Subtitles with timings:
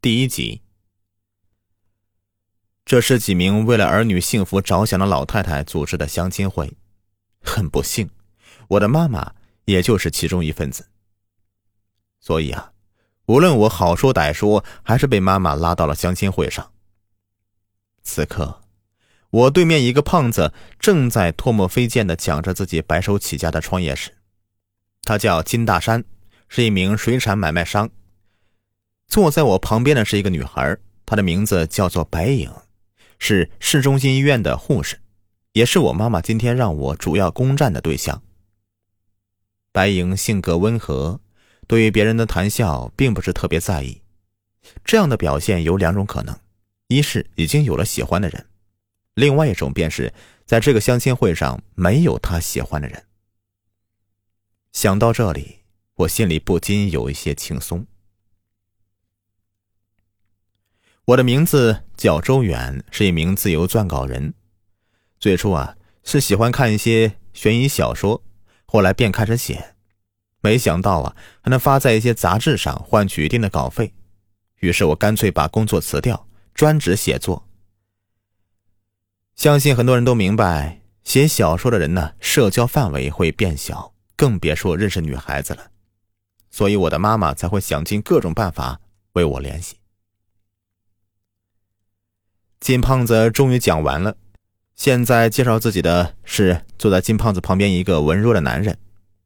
[0.00, 0.62] 第一集，
[2.84, 6.72] 这是几名为了儿女幸福着想的老太太组织的相亲会。
[7.40, 8.08] 很不幸，
[8.68, 9.34] 我的妈妈
[9.64, 10.88] 也就是其中一份子。
[12.20, 12.72] 所以啊，
[13.26, 16.70] 无论我好说歹说，还是被妈妈拉到了相亲会上。
[18.04, 18.62] 此刻，
[19.30, 24.16] 我对面一个胖子正在唾沫飞溅的讲着自己白手起家的创业史。
[25.02, 26.04] 他叫金大山，
[26.48, 27.90] 是一名水产买卖商。
[29.08, 32.52] 坐在我旁边的是一个女孩，她的名字叫做白影，
[33.18, 35.00] 是市中心医院的护士，
[35.52, 38.22] 也是我妈妈今天让我主要攻占的对象。
[39.72, 41.20] 白影性格温和，
[41.66, 44.02] 对于别人的谈笑并不是特别在意。
[44.84, 46.38] 这样的表现有两种可能：
[46.88, 48.46] 一是已经有了喜欢的人，
[49.14, 50.12] 另外一种便是
[50.44, 53.02] 在这个相亲会上没有他喜欢的人。
[54.72, 55.60] 想到这里，
[55.94, 57.86] 我心里不禁有一些轻松。
[61.08, 64.34] 我的名字叫周远，是一名自由撰稿人。
[65.18, 68.22] 最初啊，是喜欢看一些悬疑小说，
[68.66, 69.74] 后来便开始写。
[70.42, 73.94] 没想到啊，还能发在一些杂志上，换取一定的稿费。
[74.60, 77.48] 于是我干脆把工作辞掉，专职写作。
[79.34, 85.70] 相信很多人都明白，写小说的人呢，社交范围会变小，更别说认识女孩子了。
[86.50, 88.78] 所以我的妈妈才会想尽各种办法
[89.14, 89.78] 为我联系。
[92.68, 94.14] 金胖子终于讲完了，
[94.74, 98.76] 现在介绍自己的是坐在金胖子旁边一个文弱的男人，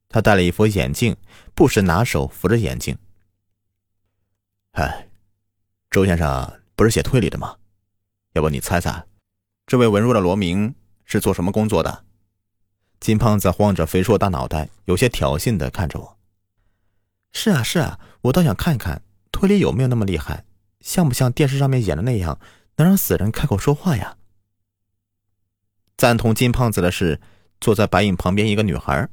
[0.09, 1.17] 他戴了一副眼镜，
[1.53, 2.97] 不时拿手扶着眼镜。
[4.73, 5.09] 嗨，
[5.91, 7.57] 周先生不是写推理的吗？
[8.35, 9.07] 要不你猜猜，
[9.67, 12.05] 这位文弱的罗明是做什么工作的？
[13.01, 16.17] 金胖子晃着肥硕大脑袋，有些挑衅的看着我。
[17.33, 20.45] 是啊是啊，我倒想看看推理有没有那么厉害，
[20.81, 22.39] 像不像电视上面演的那样。
[22.77, 24.17] 能让死人开口说话呀！
[25.97, 27.21] 赞同金胖子的是
[27.61, 29.09] 坐在白影旁边一个女孩，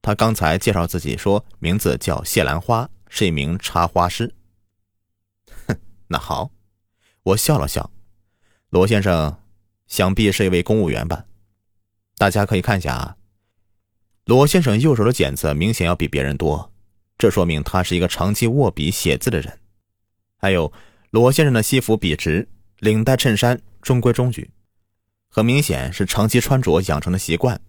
[0.00, 4.34] 她刚才介绍自己说名字叫谢兰花，是一名插花师。
[5.66, 5.76] 哼，
[6.06, 6.50] 那好，
[7.24, 7.90] 我笑了笑。
[8.70, 9.38] 罗先生，
[9.86, 11.24] 想必是一位公务员吧？
[12.16, 13.16] 大家可以看一下啊，
[14.24, 16.72] 罗先生右手的茧子明显要比别人多，
[17.18, 19.60] 这说明他是一个长期握笔写字的人。
[20.38, 20.72] 还有，
[21.10, 22.48] 罗先生的西服笔直。
[22.80, 24.50] 领带衬衫中规中矩，
[25.28, 27.60] 很明显是长期穿着养成的习惯。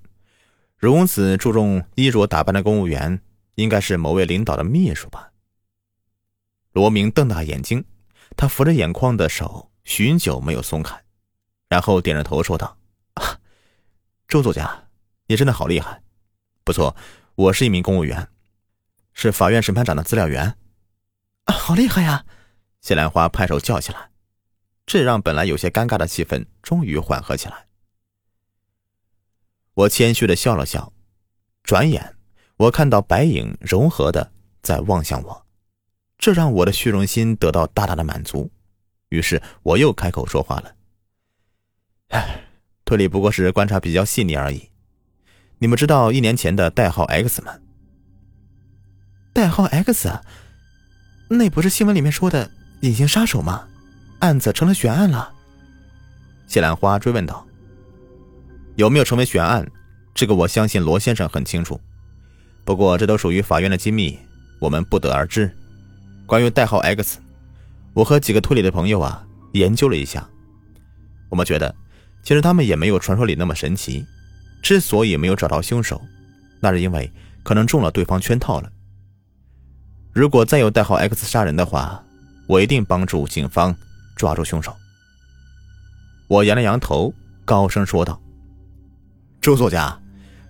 [0.77, 3.21] 如此注重衣着打扮的公务员，
[3.55, 5.31] 应该是某位领导的秘书吧？
[6.71, 7.83] 罗明瞪大眼睛，
[8.37, 11.03] 他扶着眼眶的手许久没有松开，
[11.67, 12.77] 然后点着头说道：“，
[14.29, 14.87] 周作家，
[15.27, 16.01] 你真的好厉害！
[16.63, 16.95] 不错，
[17.35, 18.29] 我是一名公务员，
[19.13, 20.55] 是法院审判长的资料员。
[21.43, 22.25] 啊，好厉害呀！”
[22.79, 24.10] 谢兰花拍手叫起来。
[24.91, 27.65] 这让本来有些尴尬的气氛终于缓和起来。
[29.73, 30.91] 我谦虚的笑了笑，
[31.63, 32.17] 转眼
[32.57, 35.45] 我看到白影柔和的在望向我，
[36.17, 38.51] 这让我的虚荣心得到大大的满足。
[39.07, 40.75] 于是我又开口说话了
[42.11, 42.43] ：“哎，
[42.83, 44.71] 推理不过是观察比较细腻而已。
[45.59, 47.57] 你们知道一年前的代号 X 吗？
[49.31, 50.09] 代号 X，
[51.29, 53.69] 那不是新闻里面说的隐形杀手吗？”
[54.21, 55.33] 案子成了悬案了，
[56.45, 57.43] 谢兰花追问道
[58.77, 59.67] ：“有没有成为悬案？
[60.13, 61.81] 这个我相信罗先生很清楚。
[62.63, 64.19] 不过这都属于法院的机密，
[64.59, 65.51] 我们不得而知。
[66.27, 67.17] 关于代号 X，
[67.95, 70.29] 我和几个推理的朋友啊研究了一下，
[71.29, 71.73] 我们觉得
[72.21, 74.05] 其实他们也没有传说里那么神奇。
[74.61, 75.99] 之所以没有找到凶手，
[76.59, 77.11] 那是因为
[77.41, 78.71] 可能中了对方圈套了。
[80.13, 82.03] 如果再有代号 X 杀人的话，
[82.45, 83.75] 我一定帮助警方。”
[84.21, 84.71] 抓住凶手！
[86.27, 87.11] 我扬了扬头，
[87.43, 88.21] 高声说道
[89.41, 89.99] ：“周作家，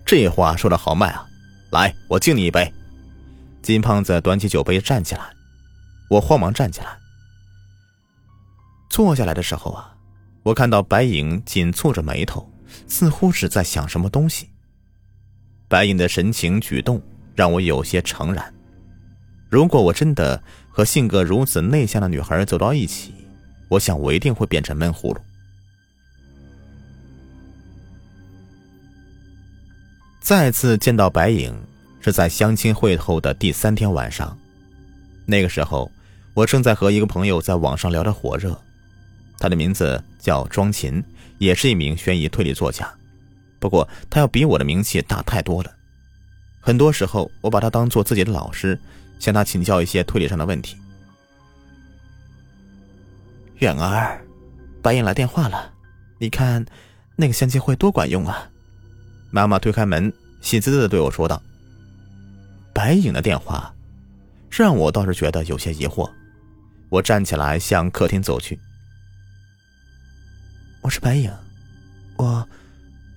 [0.05, 1.25] 这话说的豪迈啊！
[1.71, 2.69] 来，我敬你一杯。”
[3.63, 5.21] 金胖子端起酒杯站起来，
[6.09, 6.97] 我慌忙站起来。
[8.89, 9.95] 坐下来的时候啊，
[10.43, 12.45] 我看到白影紧蹙着眉头，
[12.89, 14.49] 似乎是在想什么东西。
[15.69, 17.01] 白影的神情举动
[17.33, 18.53] 让我有些诚然。
[19.49, 23.13] 如果我真的和性格如此内向的女孩走到一起，
[23.71, 25.21] 我想我一定会变成闷葫芦。
[30.19, 31.55] 再次见到白影
[32.01, 34.37] 是在相亲会后的第三天晚上，
[35.25, 35.89] 那个时候
[36.33, 38.59] 我正在和一个朋友在网上聊得火热，
[39.39, 41.01] 他的名字叫庄琴，
[41.37, 42.93] 也是一名悬疑推理作家，
[43.57, 45.71] 不过他要比我的名气大太多了。
[46.59, 48.77] 很多时候我把他当做自己的老师，
[49.17, 50.75] 向他请教一些推理上的问题。
[53.61, 54.19] 远儿，
[54.81, 55.71] 白影来电话了，
[56.17, 56.65] 你看
[57.15, 58.49] 那个相亲会多管用啊！
[59.29, 60.11] 妈妈推开门，
[60.41, 61.39] 喜滋滋的对我说道
[62.73, 63.71] ：“白影的电话，
[64.49, 66.09] 这让我倒是觉得有些疑惑。”
[66.89, 68.59] 我站起来向客厅走去。
[70.81, 71.31] “我是白影，
[72.17, 72.49] 我，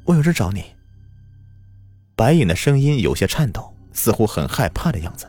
[0.05, 0.62] 我有事找你。”
[2.14, 5.26] 白影的声音有些颤抖，似乎很害怕的样子。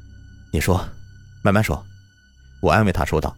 [0.52, 0.86] “你说，
[1.42, 1.82] 慢慢说。”
[2.60, 3.34] 我安慰他说道。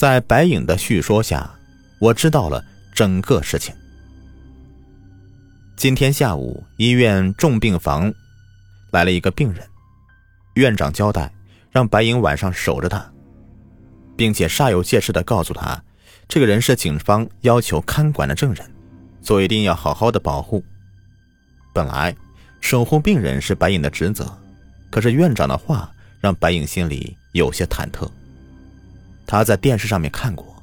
[0.00, 1.58] 在白影的叙说下，
[1.98, 2.64] 我知道了
[2.94, 3.74] 整个事情。
[5.76, 8.10] 今天下午，医院重病房
[8.92, 9.62] 来了一个病人，
[10.54, 11.30] 院长交代
[11.70, 13.12] 让白影晚上守着他，
[14.16, 15.84] 并且煞有介事的告诉他，
[16.26, 18.66] 这个人是警方要求看管的证人，
[19.20, 20.64] 所以一定要好好的保护。
[21.74, 22.16] 本来
[22.62, 24.34] 守护病人是白影的职责，
[24.88, 25.92] 可是院长的话
[26.22, 28.10] 让白影心里有些忐忑。
[29.30, 30.60] 他在电视上面看过，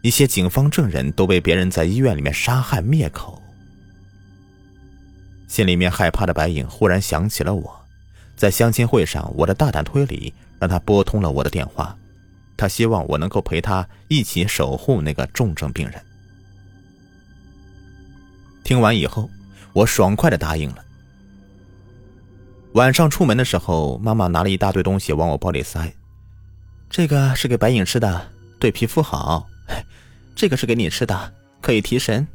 [0.00, 3.42] 一些警方证人都被别人在医院里面杀害灭口。
[5.46, 7.78] 心里面害怕的白影忽然想起了我，
[8.34, 11.94] 在相亲会上，我的大胆推理让他拨通了我的电话，
[12.56, 16.02] 他希望我能够陪他一起守护那个重症病人。
[18.64, 19.28] 听完以后，
[19.74, 20.82] 我爽快的答应了。
[22.72, 25.92] 晚上出门的时候，妈妈拿了一大堆东西往我包里塞，
[26.88, 28.28] 这个是给白影吃的，
[28.58, 29.46] 对皮肤好；
[30.34, 32.26] 这个是给你吃的，可以提神。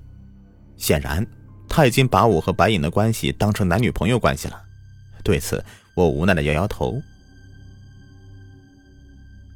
[0.77, 1.25] 显然。
[1.73, 4.61] 他已经把我和白影的关系当成男女朋友关系了，
[5.23, 5.63] 对此
[5.95, 7.01] 我无奈的摇摇头。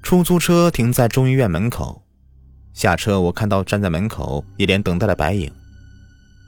[0.01, 2.01] 出租车停在中医院门口，
[2.73, 5.51] 下车我看到站在门口一脸等待的白影，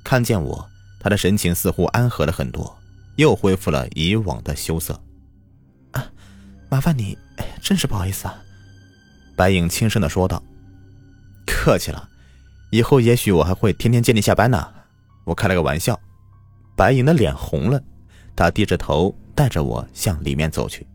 [0.05, 0.65] 看见我，
[1.01, 2.79] 他的神情似乎安和了很多，
[3.17, 4.97] 又恢复了以往的羞涩。
[5.91, 6.09] 啊，
[6.69, 7.17] 麻烦你，
[7.61, 8.35] 真是不好意思啊。
[9.35, 10.41] 白影轻声的说道
[11.45, 12.09] ：“客气了，
[12.71, 14.73] 以后也许我还会天天接你下班呢。”
[15.25, 15.99] 我开了个玩笑，
[16.75, 17.83] 白影的脸红了，
[18.35, 20.87] 他低着头带着我向里面走去。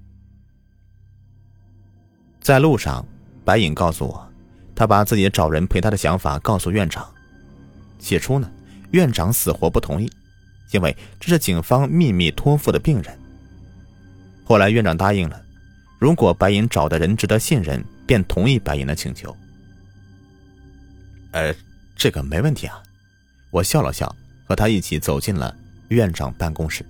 [2.41, 3.07] 在路上，
[3.45, 4.33] 白影告诉我，
[4.75, 7.07] 他把自己找人陪他的想法告诉院长。
[7.99, 8.51] 起初呢，
[8.93, 10.11] 院长死活不同意，
[10.73, 13.19] 因为这是警方秘密托付的病人。
[14.45, 15.42] 后来院长答应了，
[16.03, 19.33] 如果白银找的人值得信任，便同意白银的请求。
[21.31, 21.55] 呃，
[21.95, 22.83] 这个没问题啊，
[23.53, 24.13] 我笑了笑。
[24.45, 25.57] 和他一起走进了
[25.91, 26.85] 院长办公室。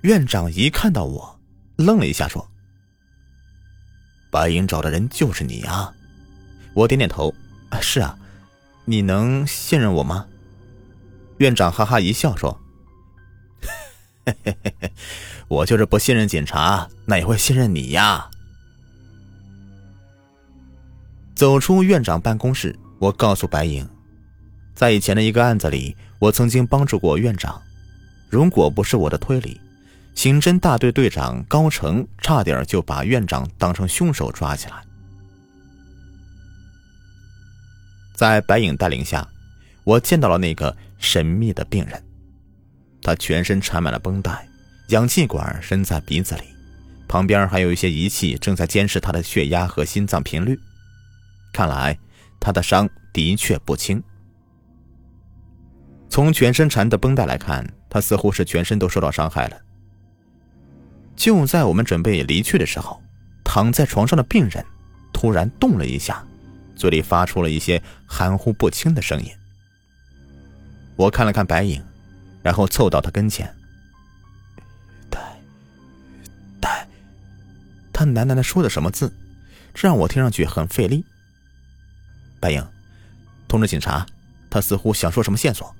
[0.00, 1.40] 院长一看到我，
[1.76, 2.44] 愣了一下，说
[4.28, 5.94] ：“白银找的人就是你啊？”
[6.74, 7.32] 我点点头
[7.80, 8.18] ：“是啊，
[8.84, 10.26] 你能信任我吗？”
[11.38, 12.60] 院长哈哈一笑，说
[14.26, 14.92] ：“嘿嘿嘿嘿，
[15.48, 18.30] 我就是不信任警察，那也会信任你呀。”
[21.34, 23.88] 走出院长办公室，我告诉白影。
[24.74, 27.60] 在以前的一个案子里，我曾经帮助过院长。
[28.30, 29.60] 如果不是我的推理，
[30.14, 34.82] 刑侦大队队长高成差点就把院长当成凶手抓起来。
[38.14, 39.28] 在白影带领下，
[39.82, 42.00] 我见到了那个神秘的病人。
[43.02, 44.48] 他全身缠满了绷带，
[44.88, 46.42] 氧气管伸在鼻子里，
[47.08, 50.58] 旁边还有一些仪器正在监视他的血压和心脏频率。
[51.52, 51.98] 看来
[52.38, 54.02] 他的伤的确不轻。
[56.10, 59.56] 从全身缠的绷带来看，他似乎是全身都受到伤害了。
[61.16, 63.02] 就在我们准备离去的时候，
[63.44, 64.64] 躺在床上的病人
[65.12, 66.24] 突然动了一下，
[66.76, 69.30] 嘴里发出了一些含糊不清的声音。
[70.94, 71.82] 我看了看白影，
[72.42, 73.52] 然后凑到他跟前。
[78.04, 79.12] 喃喃的说的什么字？
[79.72, 81.04] 这让我听上去很费力。
[82.40, 82.66] 白影，
[83.48, 84.06] 通知警察，
[84.50, 85.74] 他似乎想说什么线索。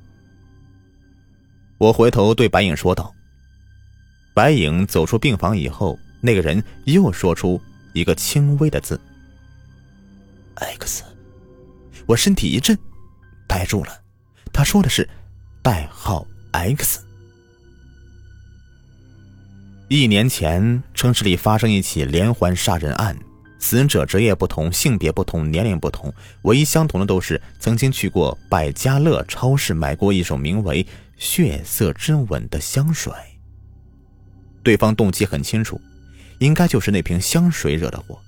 [1.78, 3.14] 我回头对白影说道
[4.32, 7.60] ：“白影走出病房以后，那个人又说出
[7.92, 8.98] 一个轻微的字
[10.54, 11.04] ，X。
[12.06, 12.78] 我身体一震，
[13.46, 14.00] 呆住了。
[14.52, 15.08] 他说的是
[15.62, 17.03] 代号 X。
[19.88, 23.14] 一年前，城市里发生一起连环杀人案，
[23.58, 26.12] 死者职业不同、性别不同、年龄不同，
[26.42, 30.86] 唯一相同的都是曾经去过百家乐超市买过一种名为
[31.18, 33.12] “血色之吻”的香水。
[34.62, 35.78] 对方动机很清楚，
[36.38, 38.18] 应该就是那瓶香水惹的祸。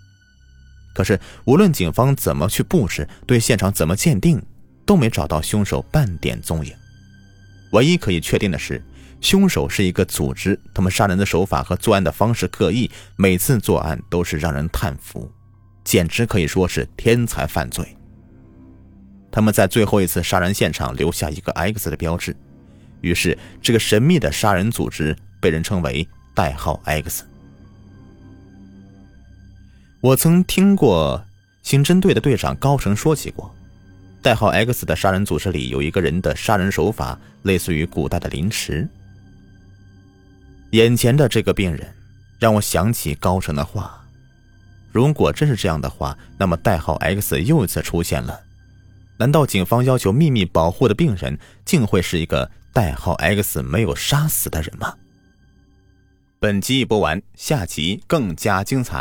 [0.94, 4.42] 可是，无论警方怎么去布置，对现场怎么鉴定，
[4.84, 6.74] 都没找到凶手半点踪影。
[7.72, 8.82] 唯一可以确定的是。
[9.26, 15.28] 凶手是一个组织，他们杀人的手法和作案的方式各异，每次作案都是让人叹服，
[15.82, 17.84] 简直可以说是天才犯罪。
[19.32, 22.36] 他们在最后一次杀人现场留下一个 X 的标志，
[23.00, 27.24] 于是这个神秘的杀人组织被人称为代号 X。
[30.00, 31.20] 我曾听过
[31.64, 33.52] 刑侦队的队长高成说起过，
[34.22, 38.88] 代号 X 的杀人组织里有一个人的杀人手法类似于古代的凌迟。
[40.70, 41.94] 眼前的这个病人，
[42.38, 44.02] 让我想起高成的话。
[44.92, 48.40] 如果真是这样的话，那么代号 X 又一次出现了。
[49.18, 54.94] 难道警方要求秘密保护的病人，竟会是一个代号 X 没有杀死的人吗？
[56.38, 58.96] 本集已播完，下集更加精彩。